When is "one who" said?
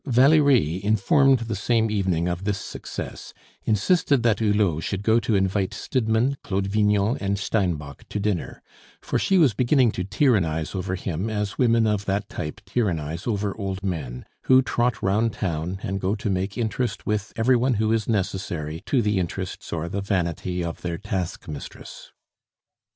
17.55-17.91